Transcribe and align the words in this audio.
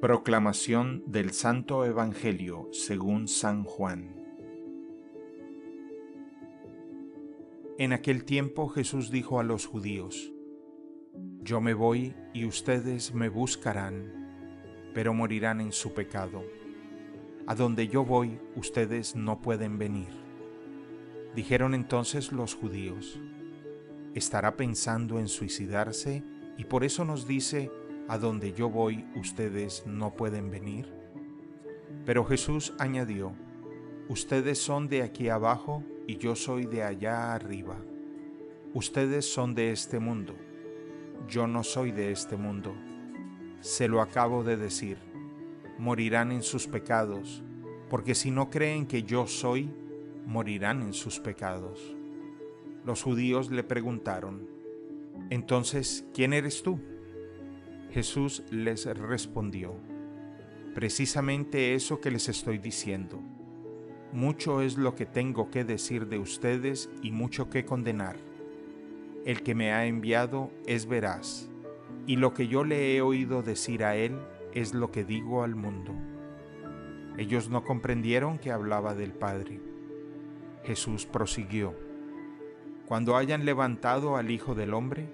Proclamación 0.00 1.02
del 1.06 1.32
Santo 1.32 1.84
Evangelio 1.84 2.68
según 2.70 3.26
San 3.26 3.64
Juan. 3.64 4.14
En 7.78 7.92
aquel 7.92 8.24
tiempo 8.24 8.68
Jesús 8.68 9.10
dijo 9.10 9.40
a 9.40 9.42
los 9.42 9.66
judíos, 9.66 10.32
Yo 11.42 11.60
me 11.60 11.74
voy 11.74 12.14
y 12.32 12.44
ustedes 12.44 13.12
me 13.12 13.28
buscarán, 13.28 14.92
pero 14.94 15.14
morirán 15.14 15.60
en 15.60 15.72
su 15.72 15.92
pecado. 15.94 16.44
A 17.48 17.56
donde 17.56 17.88
yo 17.88 18.04
voy 18.04 18.38
ustedes 18.54 19.16
no 19.16 19.42
pueden 19.42 19.78
venir. 19.78 20.10
Dijeron 21.34 21.74
entonces 21.74 22.30
los 22.30 22.54
judíos, 22.54 23.18
¿estará 24.14 24.56
pensando 24.56 25.18
en 25.18 25.26
suicidarse 25.26 26.22
y 26.56 26.66
por 26.66 26.84
eso 26.84 27.04
nos 27.04 27.26
dice, 27.26 27.72
a 28.08 28.18
donde 28.18 28.52
yo 28.52 28.68
voy 28.70 29.06
ustedes 29.14 29.84
no 29.86 30.14
pueden 30.14 30.50
venir? 30.50 30.92
Pero 32.04 32.24
Jesús 32.24 32.74
añadió, 32.78 33.34
Ustedes 34.08 34.58
son 34.58 34.88
de 34.88 35.02
aquí 35.02 35.28
abajo 35.28 35.84
y 36.06 36.16
yo 36.16 36.34
soy 36.34 36.64
de 36.64 36.82
allá 36.82 37.34
arriba. 37.34 37.76
Ustedes 38.72 39.30
son 39.30 39.54
de 39.54 39.70
este 39.70 39.98
mundo, 39.98 40.34
yo 41.28 41.46
no 41.46 41.62
soy 41.62 41.92
de 41.92 42.10
este 42.10 42.38
mundo. 42.38 42.74
Se 43.60 43.86
lo 43.86 44.00
acabo 44.00 44.44
de 44.44 44.56
decir, 44.56 44.96
morirán 45.76 46.32
en 46.32 46.42
sus 46.42 46.66
pecados, 46.66 47.42
porque 47.90 48.14
si 48.14 48.30
no 48.30 48.48
creen 48.48 48.86
que 48.86 49.02
yo 49.02 49.26
soy, 49.26 49.70
morirán 50.24 50.80
en 50.80 50.94
sus 50.94 51.20
pecados. 51.20 51.94
Los 52.86 53.02
judíos 53.02 53.50
le 53.50 53.62
preguntaron, 53.62 54.48
Entonces, 55.28 56.06
¿quién 56.14 56.32
eres 56.32 56.62
tú? 56.62 56.80
Jesús 57.90 58.42
les 58.50 58.84
respondió, 58.84 59.74
precisamente 60.74 61.74
eso 61.74 62.00
que 62.00 62.10
les 62.10 62.28
estoy 62.28 62.58
diciendo. 62.58 63.18
Mucho 64.12 64.60
es 64.60 64.76
lo 64.76 64.94
que 64.94 65.06
tengo 65.06 65.50
que 65.50 65.64
decir 65.64 66.06
de 66.06 66.18
ustedes 66.18 66.90
y 67.02 67.12
mucho 67.12 67.48
que 67.48 67.64
condenar. 67.64 68.16
El 69.24 69.42
que 69.42 69.54
me 69.54 69.72
ha 69.72 69.86
enviado 69.86 70.50
es 70.66 70.86
veraz, 70.86 71.48
y 72.06 72.16
lo 72.16 72.34
que 72.34 72.46
yo 72.46 72.62
le 72.62 72.94
he 72.94 73.00
oído 73.00 73.42
decir 73.42 73.84
a 73.84 73.96
él 73.96 74.18
es 74.52 74.74
lo 74.74 74.90
que 74.90 75.04
digo 75.04 75.42
al 75.42 75.54
mundo. 75.54 75.94
Ellos 77.16 77.48
no 77.48 77.64
comprendieron 77.64 78.38
que 78.38 78.52
hablaba 78.52 78.94
del 78.94 79.12
Padre. 79.12 79.60
Jesús 80.64 81.06
prosiguió, 81.06 81.74
Cuando 82.86 83.16
hayan 83.16 83.44
levantado 83.44 84.16
al 84.16 84.30
Hijo 84.30 84.54
del 84.54 84.74
Hombre, 84.74 85.10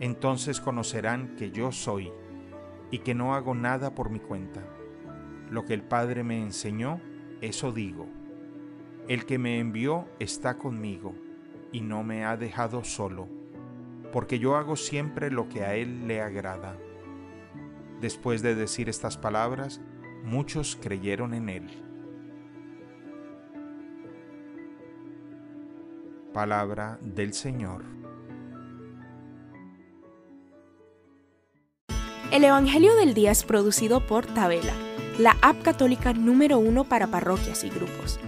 entonces 0.00 0.60
conocerán 0.60 1.36
que 1.36 1.50
yo 1.50 1.72
soy 1.72 2.12
y 2.90 2.98
que 3.00 3.14
no 3.14 3.34
hago 3.34 3.54
nada 3.54 3.94
por 3.94 4.10
mi 4.10 4.20
cuenta. 4.20 4.62
Lo 5.50 5.64
que 5.64 5.74
el 5.74 5.82
Padre 5.82 6.22
me 6.24 6.40
enseñó, 6.40 7.00
eso 7.40 7.72
digo. 7.72 8.06
El 9.08 9.24
que 9.24 9.38
me 9.38 9.58
envió 9.58 10.06
está 10.18 10.58
conmigo 10.58 11.14
y 11.72 11.80
no 11.80 12.02
me 12.02 12.24
ha 12.24 12.36
dejado 12.36 12.84
solo, 12.84 13.28
porque 14.12 14.38
yo 14.38 14.56
hago 14.56 14.76
siempre 14.76 15.30
lo 15.30 15.48
que 15.48 15.64
a 15.64 15.74
Él 15.74 16.06
le 16.06 16.20
agrada. 16.20 16.76
Después 18.00 18.42
de 18.42 18.54
decir 18.54 18.88
estas 18.88 19.16
palabras, 19.16 19.80
muchos 20.24 20.76
creyeron 20.80 21.34
en 21.34 21.48
Él. 21.48 21.84
Palabra 26.32 26.98
del 27.02 27.32
Señor. 27.32 27.97
El 32.30 32.44
Evangelio 32.44 32.94
del 32.94 33.14
Día 33.14 33.30
es 33.30 33.42
producido 33.42 34.00
por 34.00 34.26
Tabela, 34.26 34.74
la 35.18 35.38
app 35.40 35.62
católica 35.62 36.12
número 36.12 36.58
uno 36.58 36.84
para 36.84 37.06
parroquias 37.06 37.64
y 37.64 37.70
grupos. 37.70 38.20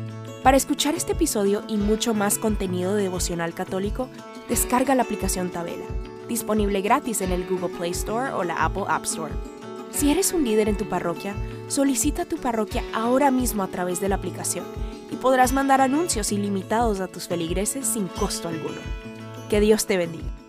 Para 0.42 0.56
escuchar 0.56 0.94
este 0.94 1.12
episodio 1.12 1.62
y 1.68 1.76
mucho 1.76 2.14
más 2.14 2.38
contenido 2.38 2.94
de 2.94 3.02
devocional 3.02 3.52
católico, 3.52 4.08
descarga 4.48 4.94
la 4.94 5.02
aplicación 5.02 5.50
Tabela, 5.50 5.84
disponible 6.30 6.80
gratis 6.80 7.20
en 7.20 7.30
el 7.30 7.46
Google 7.46 7.76
Play 7.76 7.90
Store 7.90 8.32
o 8.32 8.42
la 8.42 8.64
Apple 8.64 8.84
App 8.88 9.04
Store. 9.04 9.34
Si 9.90 10.10
eres 10.10 10.32
un 10.32 10.44
líder 10.44 10.70
en 10.70 10.78
tu 10.78 10.88
parroquia, 10.88 11.34
solicita 11.68 12.24
tu 12.24 12.38
parroquia 12.38 12.82
ahora 12.94 13.30
mismo 13.30 13.62
a 13.62 13.68
través 13.68 14.00
de 14.00 14.08
la 14.08 14.14
aplicación 14.14 14.64
y 15.10 15.16
podrás 15.16 15.52
mandar 15.52 15.82
anuncios 15.82 16.32
ilimitados 16.32 17.00
a 17.00 17.06
tus 17.06 17.28
feligreses 17.28 17.86
sin 17.86 18.08
costo 18.08 18.48
alguno. 18.48 18.80
Que 19.50 19.60
Dios 19.60 19.84
te 19.84 19.98
bendiga. 19.98 20.39